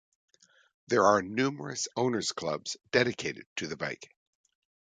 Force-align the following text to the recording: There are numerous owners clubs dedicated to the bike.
There 0.87 1.03
are 1.03 1.21
numerous 1.21 1.87
owners 1.95 2.31
clubs 2.31 2.75
dedicated 2.91 3.45
to 3.57 3.67
the 3.67 3.77
bike. 3.77 4.09